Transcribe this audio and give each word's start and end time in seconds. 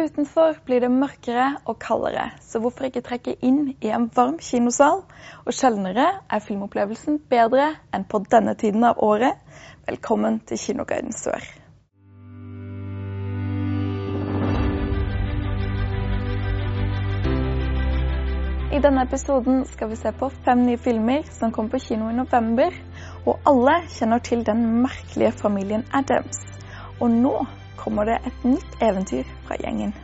Utenfor 0.00 0.54
blir 0.64 0.80
det 0.80 0.88
mørkere 0.88 1.58
og 1.68 1.76
kaldere, 1.78 2.30
så 2.40 2.56
hvorfor 2.62 2.86
ikke 2.88 3.02
trekke 3.04 3.34
inn 3.44 3.74
i 3.84 3.90
en 3.92 4.06
varm 4.16 4.38
kinosal? 4.40 5.02
Og 5.44 5.52
sjeldnere 5.52 6.06
er 6.24 6.40
filmopplevelsen 6.40 7.18
bedre 7.28 7.66
enn 7.92 8.06
på 8.08 8.22
denne 8.32 8.54
tiden 8.56 8.86
av 8.88 9.02
året. 9.04 9.36
Velkommen 9.84 10.40
til 10.48 10.62
Kinoguiden 10.62 11.12
Sør. 11.12 11.44
I 18.72 18.80
denne 18.80 19.04
episoden 19.04 19.66
skal 19.68 19.92
vi 19.92 20.00
se 20.00 20.16
på 20.16 20.32
fem 20.48 20.64
nye 20.64 20.80
filmer 20.80 21.28
som 21.28 21.52
kom 21.52 21.68
på 21.68 21.84
kino 21.90 22.08
i 22.08 22.16
november. 22.16 22.72
Og 23.28 23.36
alle 23.44 23.82
kjenner 23.92 24.24
til 24.24 24.48
den 24.48 24.64
merkelige 24.80 25.36
familien 25.44 25.84
Adams. 25.92 26.40
Og 27.02 27.10
nå 27.12 27.42
kommer 27.80 28.04
det 28.04 28.18
et 28.26 28.44
nytt 28.44 28.82
eventyr 28.82 29.24
fra 29.46 29.56
gjengen. 29.56 29.94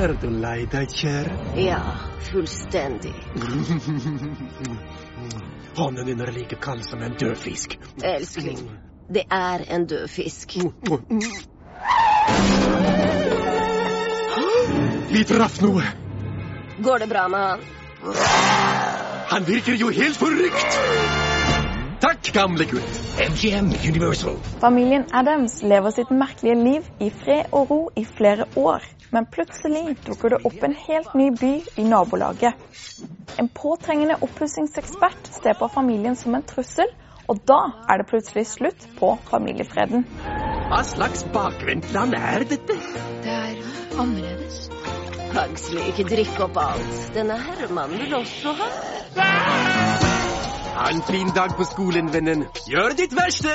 Er 0.00 0.14
du 0.22 0.30
lei 0.30 0.66
deg, 0.70 0.88
kjære? 0.94 1.30
Ja, 1.60 1.80
fullstendig. 2.30 3.14
Hånden 5.80 6.06
din 6.06 6.20
er 6.20 6.32
like 6.32 6.56
kald 6.62 6.84
som 6.86 7.02
en 7.02 7.14
død 7.18 7.36
fisk. 7.36 7.78
Elskling, 8.02 8.70
det 9.14 9.22
er 9.30 9.64
en 9.74 9.86
død 9.86 10.08
fisk. 10.08 10.56
Vi 15.10 15.24
traff 15.26 15.60
noe. 15.60 15.82
Går 16.80 16.98
det 17.02 17.08
bra 17.10 17.28
med 17.28 17.38
han? 17.38 17.60
Han 19.30 19.46
virker 19.46 19.74
jo 19.74 19.88
helt 19.90 20.16
forrykt. 20.16 21.29
Takk, 22.00 22.32
gamle 22.32 22.64
gutt. 22.64 23.00
MGM 23.30 23.66
Universal. 23.88 24.36
Familien 24.60 25.04
Adams 25.12 25.62
lever 25.62 25.90
sitt 25.90 26.10
merkelige 26.10 26.54
liv 26.54 26.86
i 26.98 27.10
fred 27.10 27.52
og 27.52 27.70
ro 27.70 27.80
i 27.96 28.04
flere 28.08 28.46
år. 28.56 28.86
Men 29.12 29.26
plutselig 29.28 29.98
dukker 30.06 30.32
det 30.32 30.38
opp 30.48 30.64
en 30.64 30.76
helt 30.86 31.12
ny 31.18 31.26
by 31.36 31.50
i 31.76 31.84
nabolaget. 31.84 32.56
En 33.36 33.50
påtrengende 33.52 34.16
oppussingsekspert 34.24 35.28
ser 35.42 35.58
på 35.60 35.68
familien 35.74 36.16
som 36.16 36.38
en 36.38 36.46
trussel, 36.46 36.88
og 37.28 37.44
da 37.44 37.60
er 37.90 38.00
det 38.00 38.08
plutselig 38.08 38.46
slutt 38.48 38.88
på 38.96 39.12
familiefreden. 39.28 40.06
Hva 40.70 40.80
slags 40.88 41.26
bakvendtland 41.34 42.16
er 42.16 42.48
dette? 42.48 42.78
Det 43.26 43.36
er 43.36 43.60
annerledes. 44.00 44.70
Huxley, 45.36 45.84
ikke 45.92 46.08
drikk 46.16 46.40
opp 46.48 46.56
alt. 46.64 46.98
Denne 47.14 47.36
herremannen 47.44 48.06
vil 48.06 48.18
også 48.22 48.56
ha. 48.56 49.79
Ha 50.80 50.88
en 50.90 51.02
fin 51.02 51.28
dag 51.36 51.50
på 51.56 51.64
skolen, 51.68 52.06
vennen. 52.12 52.46
Gjør 52.64 52.94
ditt 52.96 53.12
verste. 53.12 53.50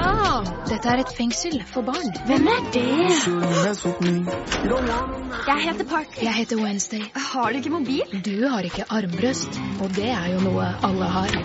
Ah, 0.00 0.46
dette 0.64 0.88
er 0.88 1.02
et 1.02 1.10
fengsel 1.12 1.58
for 1.68 1.84
barn. 1.84 2.14
Hvem 2.24 2.48
er 2.48 2.62
det? 2.72 2.84
Jeg 5.50 5.58
heter 5.66 5.84
Park. 5.90 6.16
Jeg 6.22 6.32
heter 6.38 6.62
Wednesday. 6.62 7.02
Har 7.34 7.52
du 7.52 7.60
ikke 7.60 7.74
mobil? 7.74 8.16
Du 8.24 8.48
har 8.48 8.64
ikke 8.64 8.88
armbrøst, 8.88 9.60
og 9.82 9.92
det 9.98 10.08
er 10.08 10.32
jo 10.32 10.40
noe 10.46 10.72
alle 10.88 11.12
har. 11.18 11.36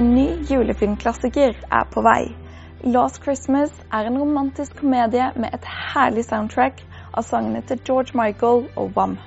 En 0.00 0.12
ny 0.14 0.28
julefilmklassiker 0.48 1.52
er 1.68 1.90
på 1.92 2.00
vei. 2.00 2.30
Last 2.96 3.20
Christmas 3.20 3.76
er 3.92 4.08
en 4.08 4.16
romantisk 4.22 4.80
komedie 4.80 5.32
med 5.36 5.52
et 5.52 5.68
herlig 5.92 6.24
soundtrack 6.32 6.80
av 7.12 7.28
sangene 7.28 7.60
til 7.68 7.84
George 7.84 8.16
Michael 8.16 8.70
og 8.72 8.96
Wam. 8.96 9.20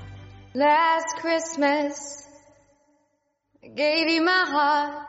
Last 0.55 1.15
Christmas, 1.17 2.27
I 3.63 3.69
gave 3.69 4.07
you 4.07 4.21
my 4.23 4.45
heart, 4.47 5.07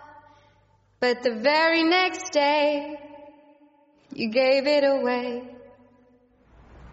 but 1.01 1.23
the 1.23 1.35
very 1.35 1.85
next 1.85 2.31
day, 2.33 2.97
you 4.15 4.31
gave 4.31 4.67
it 4.67 4.85
away. 4.85 5.43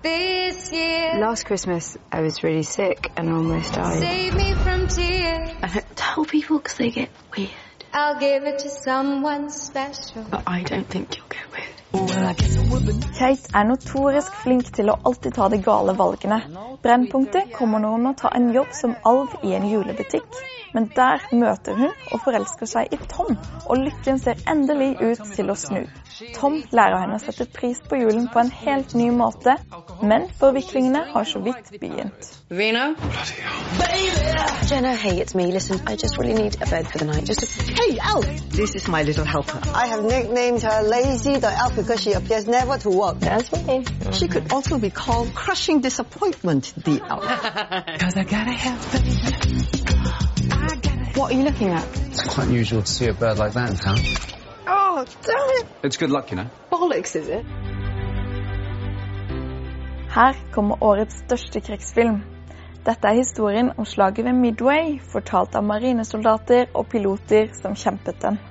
This 0.03 0.69
year, 0.73 1.13
Last 1.19 1.45
Christmas, 1.45 1.97
I 2.11 2.21
was 2.21 2.43
really 2.43 2.63
sick 2.63 3.09
and 3.15 3.29
almost 3.29 3.73
died. 3.73 3.99
save 3.99 4.35
me 4.35 4.53
from 4.55 4.87
tears. 4.87 5.49
I 5.61 5.67
don't 5.73 5.95
tell 5.95 6.25
people 6.25 6.57
because 6.57 6.77
they 6.77 6.89
get 6.91 7.09
weird. 7.37 7.51
I'll 7.93 8.19
give 8.19 8.43
it 8.43 8.59
to 8.59 8.69
someone 8.69 9.49
special. 9.49 10.23
But 10.29 10.43
I 10.47 10.63
don't 10.63 10.87
think 10.87 11.15
you'll 11.15 11.27
get 11.27 11.49
weird. 11.53 11.80
Kate 13.17 13.49
er 13.53 13.65
notorisk 13.67 14.37
flink 14.43 14.69
til 14.77 14.91
å 14.91 14.95
alltid 15.09 15.35
ta 15.35 15.49
de 15.51 15.59
gale 15.65 15.95
valgene. 15.99 16.39
Brennpunktet 16.85 17.51
kommer 17.57 17.83
når 17.83 17.97
hun 17.97 18.07
må 18.07 18.13
ta 18.21 18.31
en 18.37 18.47
jobb 18.55 18.71
som 18.77 18.95
alv 19.11 19.35
i 19.43 19.53
en 19.57 19.67
julebutikk. 19.73 20.41
Men 20.73 20.91
der 20.95 21.23
møter 21.31 21.75
hun 21.75 21.91
og 22.11 22.21
forelsker 22.23 22.69
seg 22.69 22.93
i 22.95 22.99
Tom, 23.11 23.35
og 23.65 23.77
lykken 23.77 24.19
ser 24.19 24.39
endelig 24.49 24.93
ut 25.01 25.23
til 25.35 25.51
å 25.51 25.55
snu. 25.59 25.81
Tom 26.35 26.59
lærer 26.71 26.99
henne 27.01 27.17
å 27.17 27.23
sette 27.23 27.47
pris 27.49 27.79
på 27.89 27.99
julen 27.99 28.27
på 28.31 28.39
en 28.43 28.51
helt 28.61 28.93
ny 28.95 29.09
måte, 29.15 29.55
men 30.03 30.27
forviklingene 30.39 31.03
har 31.11 31.27
så 31.27 31.41
vidt 31.43 31.71
begynt. 31.81 32.31
Reno? 32.51 32.93
Jenna, 34.69 34.93
hey, 34.95 35.19
it's 35.19 35.35
me. 35.35 35.51
Listen, 35.51 35.81
I 35.87 35.95
just 35.95 36.17
really 36.17 36.33
need 36.33 36.55
a 36.61 36.65
bed 36.65 36.87
for 36.87 36.97
the 36.99 37.05
night. 37.05 37.25
Just 37.25 37.43
a... 37.43 37.47
Hey, 37.47 37.97
Al! 37.99 38.21
This 38.51 38.75
is 38.75 38.87
my 38.87 39.03
little 39.03 39.25
helper. 39.25 39.59
I 39.73 39.87
have 39.87 40.03
nicknamed 40.03 40.61
her 40.63 40.83
Lazy 40.83 41.37
the 41.37 41.51
Elf 41.51 41.75
because 41.75 42.01
she 42.01 42.13
appears 42.13 42.47
never 42.47 42.77
to 42.77 42.89
work. 42.89 43.19
That's 43.19 43.51
me. 43.51 43.83
She 44.11 44.27
could 44.27 44.51
also 44.53 44.77
be 44.77 44.89
called 44.89 45.33
Crushing 45.33 45.81
Disappointment 45.81 46.73
the 46.77 47.01
Elf. 47.09 47.25
What 51.21 51.33
are 51.33 51.37
you 51.37 51.43
looking 51.43 51.69
at? 51.69 51.85
It's 52.07 52.23
quite 52.23 52.47
unusual 52.47 52.81
to 52.81 52.91
see 52.91 53.05
a 53.05 53.13
bird 53.13 53.37
like 53.37 53.53
that 53.53 53.69
in 53.69 53.75
town. 53.75 53.99
Oh, 54.65 55.05
damn 55.21 55.49
it! 55.59 55.67
It's 55.83 55.95
good 55.95 56.09
luck, 56.09 56.31
you 56.31 56.37
know. 56.37 56.49
Bollocks, 56.71 57.15
is 57.15 57.27
it? 57.29 57.45
Her 60.09 60.33
kommer 60.51 60.81
årets 60.83 61.21
største 61.21 61.61
krigsfilm. 61.61 62.23
Dette 62.85 63.07
er 63.07 63.19
historien 63.19 63.69
om 63.77 63.85
slaget 63.85 64.25
ved 64.25 64.33
Midway, 64.33 64.97
fortalt 65.13 65.53
av 65.55 65.63
marinesoldater 65.63 66.73
og 66.73 66.89
piloter 66.89 67.53
som 67.61 67.77
kjempet 67.77 68.17
den. 68.25 68.41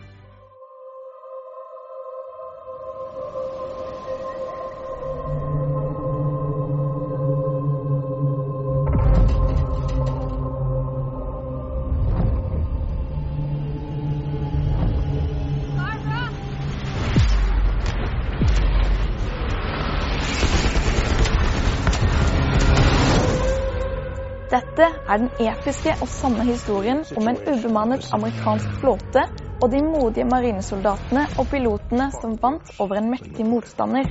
Dette 24.51 24.83
er 24.83 25.21
den 25.23 25.29
episke 25.39 25.93
og 26.03 26.09
sanne 26.11 26.43
historien 26.49 27.05
om 27.15 27.29
en 27.31 27.37
ubemannet 27.47 28.09
amerikansk 28.17 28.73
flåte 28.81 29.23
og 29.63 29.69
de 29.71 29.79
modige 29.85 30.27
marinesoldatene 30.27 31.29
og 31.39 31.47
pilotene 31.53 32.09
som 32.17 32.35
vant 32.43 32.73
over 32.83 32.99
en 32.99 33.13
mektig 33.13 33.47
motstander. 33.47 34.09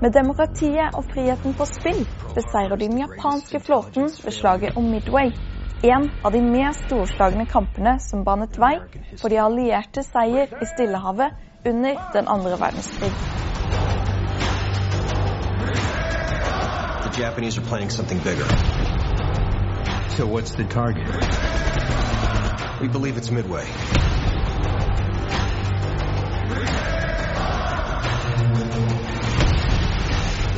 Med 0.00 0.14
demokratiet 0.16 0.96
og 0.96 1.04
friheten 1.10 1.52
på 1.58 1.66
spill 1.68 2.00
beseirer 2.32 2.80
de 2.80 2.88
den 2.88 3.02
japanske 3.02 3.60
flåten 3.66 4.08
ved 4.24 4.36
slaget 4.38 4.78
om 4.80 4.88
Midway. 4.88 5.34
En 5.84 6.08
av 6.24 6.32
de 6.32 6.40
mer 6.42 6.72
storslagne 6.86 7.44
kampene 7.50 7.98
som 8.00 8.24
banet 8.24 8.56
vei 8.56 8.78
for 9.20 9.28
de 9.28 9.42
allierte 9.42 10.06
seier 10.06 10.48
i 10.48 10.70
Stillehavet 10.72 11.36
under 11.68 12.00
den 12.16 12.24
andre 12.24 12.56
verdenskrig. 12.56 13.12
The 17.04 17.20
Japanese 17.20 17.58
are 17.60 17.68
planning 17.68 17.90
something 17.90 18.24
bigger. 18.24 18.97
So 20.18 20.26
what's 20.26 20.50
the 20.50 20.64
target? 20.64 21.06
We 22.80 22.88
believe 22.88 23.16
it's 23.16 23.30
Midway. 23.30 23.64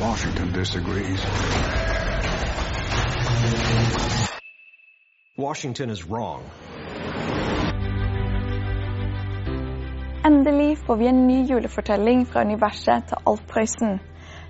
Washington 0.00 0.52
disagrees. 0.55 1.20
Washington 5.37 5.90
is 5.90 6.06
wrong. 6.06 6.43
Endelig 10.25 10.79
får 10.79 10.96
vi 10.96 11.06
en 11.06 11.26
ny 11.26 11.46
julefortelling 11.46 12.26
fra 12.26 12.40
universet 12.40 13.05
til 13.08 13.17
Alf 13.26 13.40
Prøysen. 13.49 14.00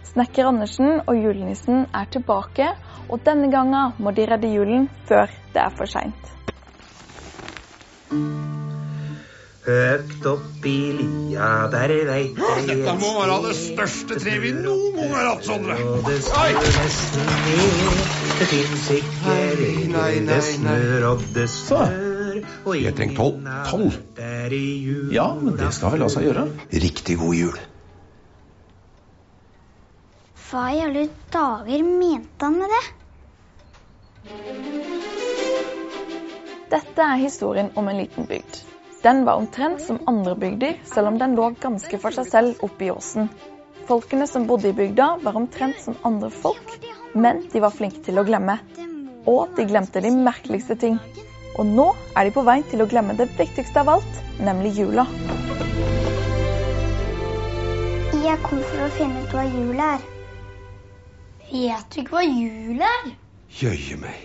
Snekker 0.09 0.49
Andersen 0.49 1.01
og 1.07 1.15
julenissen 1.15 1.85
er 1.95 2.09
tilbake, 2.11 2.73
og 3.11 3.21
denne 3.27 3.51
gangen 3.53 3.95
må 3.99 4.11
de 4.17 4.27
redde 4.31 4.51
julen 4.51 4.89
før 5.09 5.31
det 5.55 5.63
er 5.63 5.73
for 5.77 5.91
seint. 5.91 6.31
Høgt 9.61 10.25
opp 10.27 10.65
i 10.67 10.79
lia, 10.97 11.49
der 11.71 11.93
veit 12.09 12.39
jeg 12.41 12.63
Dette 12.71 12.95
må 12.99 13.11
være 13.19 13.37
det 13.45 13.53
største 13.59 14.17
treet 14.19 14.41
vi 14.43 14.55
noen 14.57 14.97
gang 14.97 15.13
har 15.15 15.29
hatt, 15.29 15.45
Sondre. 15.47 15.77
Det 18.41 18.49
fins 18.51 18.87
ikke 18.97 19.37
regler, 19.61 20.17
det 20.31 20.41
snør 20.49 21.07
og 21.13 21.27
det 21.37 21.47
snør. 21.53 22.41
Jeg 22.81 22.97
trenger 22.97 23.21
tolv. 23.21 23.53
Tolv? 23.69 24.01
Ja, 25.15 25.29
men 25.37 25.61
det 25.61 25.71
skal 25.77 25.95
vel 25.95 26.07
la 26.07 26.11
seg 26.17 26.31
gjøre. 26.31 26.49
Riktig 26.89 27.21
god 27.21 27.37
jul. 27.37 27.61
Hva 30.51 30.65
i 30.75 30.81
alle 30.83 31.05
dager 31.31 31.83
mente 31.87 32.43
han 32.43 32.57
med 32.59 32.73
det? 32.75 32.79
Dette 36.73 37.05
er 37.05 37.21
historien 37.21 37.71
om 37.79 37.87
en 37.87 38.01
liten 38.01 38.27
bygd. 38.27 38.59
Den 39.05 39.23
var 39.29 39.39
omtrent 39.39 39.79
som 39.85 40.01
andre 40.11 40.35
bygder, 40.35 40.75
selv 40.91 41.13
om 41.13 41.21
den 41.23 41.39
lå 41.39 41.53
ganske 41.63 42.03
for 42.03 42.11
seg 42.19 42.27
selv 42.33 42.67
oppe 42.67 42.89
i 42.89 42.91
åsen. 42.91 43.31
Folkene 43.87 44.27
som 44.27 44.51
bodde 44.51 44.73
i 44.73 44.75
bygda, 44.75 45.13
var 45.23 45.39
omtrent 45.39 45.79
som 45.87 45.95
andre 46.03 46.35
folk, 46.35 46.77
men 47.15 47.47
de 47.55 47.63
var 47.63 47.71
flinke 47.79 48.03
til 48.11 48.19
å 48.19 48.27
glemme. 48.27 48.59
Og 49.31 49.55
de 49.55 49.71
glemte 49.71 50.03
de 50.03 50.11
merkeligste 50.11 50.75
ting. 50.75 50.99
Og 51.63 51.67
nå 51.67 51.93
er 52.19 52.27
de 52.27 52.35
på 52.35 52.43
vei 52.43 52.65
til 52.67 52.83
å 52.83 52.91
glemme 52.91 53.15
det 53.15 53.31
viktigste 53.39 53.87
av 53.87 53.95
alt, 54.01 54.25
nemlig 54.43 54.81
jula. 54.83 55.07
Jeg 58.19 58.41
kom 58.43 58.65
for 58.67 58.89
å 58.91 58.97
finne 58.99 59.23
ut 59.23 59.37
hva 59.39 59.47
jula 59.47 59.95
er. 59.95 60.11
Vet 61.51 61.95
du 61.95 62.01
ikke 62.01 62.15
hva 62.15 62.21
jul 62.23 62.79
er? 62.87 63.07
Jøye 63.59 63.97
meg. 63.99 64.19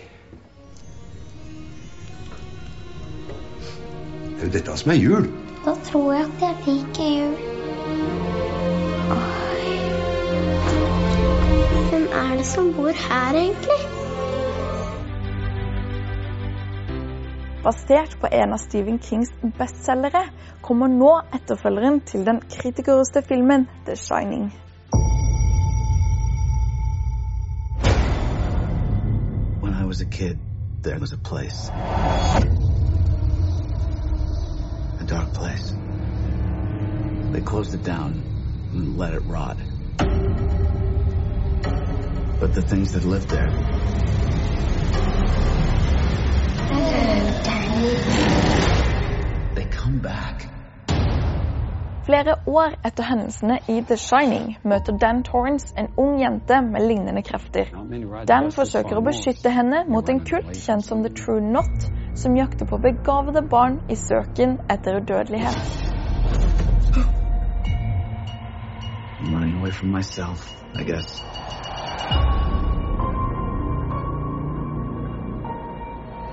Det 4.36 4.42
er 4.42 4.44
jo 4.44 4.50
dette 4.54 4.76
som 4.78 4.92
er 4.94 4.98
jul. 5.00 5.24
Da 5.64 5.72
tror 5.88 6.12
jeg 6.14 6.28
at 6.28 6.44
jeg 6.44 6.54
liker 6.68 7.08
jul. 7.16 7.34
Oi. 9.16 9.72
Hvem 11.88 12.06
er 12.20 12.36
det 12.38 12.46
som 12.46 12.68
bor 12.76 12.94
her, 13.08 13.40
egentlig? 13.40 13.80
Basert 17.64 18.14
på 18.22 18.30
en 18.30 18.54
av 18.54 18.62
Stephen 18.62 19.00
Kings 19.02 19.34
bestselgere 19.58 20.28
kommer 20.62 20.86
nå 20.94 21.10
etterfølgeren 21.34 21.98
til 22.06 22.22
den 22.28 22.38
kritikerroste 22.54 23.24
filmen 23.26 23.66
The 23.88 23.98
Shining. 23.98 24.52
Was 29.96 30.02
a 30.02 30.10
kid, 30.10 30.38
there 30.82 30.98
was 30.98 31.14
a 31.14 31.16
place. 31.16 31.70
A 31.70 32.42
dark 35.06 35.32
place. 35.32 35.72
They 37.32 37.40
closed 37.40 37.72
it 37.72 37.82
down 37.82 38.22
and 38.72 38.98
let 38.98 39.14
it 39.14 39.20
rot. 39.20 39.56
But 42.38 42.52
the 42.52 42.60
things 42.60 42.92
that 42.92 43.06
lived 43.06 43.30
there, 43.30 43.50
they 49.54 49.64
come 49.64 50.00
back. 50.00 50.45
Flere 52.06 52.34
år 52.46 52.74
etter 52.86 53.02
hendelsene 53.02 53.56
i 53.66 53.80
The 53.82 53.96
Shining 53.98 54.52
møter 54.62 54.94
Dan 55.02 55.24
Torrance 55.26 55.74
en 55.78 55.88
ung 55.98 56.20
jente 56.20 56.60
med 56.62 56.84
lignende 56.86 57.22
krefter. 57.26 57.72
Dan 58.28 58.52
forsøker 58.54 59.00
å 59.00 59.02
beskytte 59.02 59.50
henne 59.50 59.80
mot 59.90 60.06
en 60.08 60.20
kult 60.28 60.52
kjent 60.54 60.86
som 60.86 61.02
The 61.02 61.10
True 61.10 61.40
Knot, 61.42 61.88
som 62.14 62.36
jakter 62.38 62.70
på 62.70 62.78
begavede 62.78 63.42
barn 63.50 63.80
i 63.90 63.96
søken 63.98 64.60
etter 64.70 65.00
udødelighet. 65.00 65.58
Myself, 69.82 70.46
I 70.78 70.84
guess. 70.84 71.20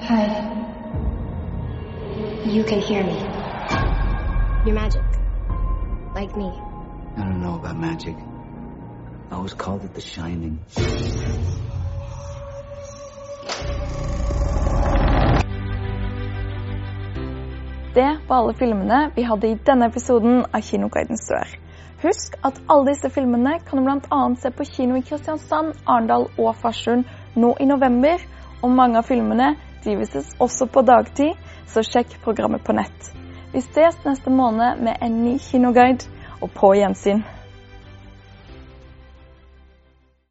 Hi. 0.06 0.30
You 2.46 2.64
can 2.64 2.80
hear 2.80 3.04
me. 3.04 3.18
You're 4.66 4.76
magic. 4.76 5.23
Like 6.24 6.38
me. 6.38 6.52
I 7.18 7.20
don't 7.20 7.42
know 7.42 7.56
about 7.56 7.76
magic. 7.76 8.16
I 9.30 9.36
always 9.36 9.54
called 9.54 9.84
it 9.84 9.94
the 9.94 10.02
shining. 10.02 10.60
Det 17.94 18.18
var 18.28 18.38
alle 18.38 18.54
filmene 18.54 19.12
vi 19.16 19.24
hadde 19.24 19.48
i 19.48 19.56
denne 19.66 19.86
episoden 19.86 20.46
av 20.54 20.62
Kinoguiden 20.62 21.18
Sør. 21.18 21.48
Husk 22.04 22.38
at 22.44 22.62
alle 22.70 22.94
disse 22.94 23.10
filmene 23.10 23.58
kan 23.68 23.80
du 23.80 23.84
bl.a. 23.84 24.36
se 24.36 24.52
på 24.52 24.64
kino 24.66 24.96
i 24.96 25.02
Kristiansand, 25.02 25.74
Arendal 25.86 26.30
og 26.38 26.56
Farsund 26.56 27.04
nå 27.36 27.58
i 27.60 27.68
november. 27.68 28.24
Og 28.62 28.72
mange 28.72 28.98
av 28.98 29.12
filmene 29.12 29.58
drives 29.84 30.38
også 30.40 30.70
på 30.72 30.86
dagtid, 30.88 31.36
så 31.68 31.84
sjekk 31.84 32.16
programmet 32.24 32.64
på 32.64 32.80
nett. 32.80 33.12
Vi 33.54 33.60
ses 33.62 34.00
neste 34.06 34.32
måned 34.34 34.80
med 34.82 34.98
en 35.02 35.18
ny 35.24 35.38
kinoguide, 35.38 36.08
og 36.44 36.52
på 36.52 36.74
gjensyn. 36.76 37.24